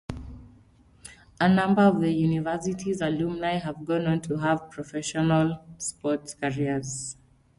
A 1.39 1.47
number 1.47 1.83
of 1.83 2.01
the 2.01 2.11
university's 2.11 3.01
alumni 3.01 3.57
have 3.59 3.85
gone 3.85 4.07
on 4.07 4.19
to 4.21 4.37
have 4.37 4.71
professional 4.71 5.63
sports 5.77 6.33
careers. 6.33 7.17